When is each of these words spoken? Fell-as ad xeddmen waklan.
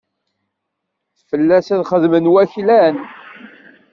Fell-as 1.29 1.67
ad 1.75 1.83
xeddmen 1.89 2.31
waklan. 2.33 2.95